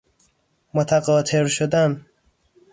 متقاطر 0.73 1.47
شدن 1.47 2.05